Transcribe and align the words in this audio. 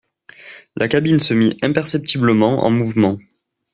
La 0.75 0.87
cabine 0.87 1.19
se 1.19 1.35
mit 1.35 1.59
imperceptiblement 1.63 2.65
en 2.65 2.71
mouvement 2.71 3.19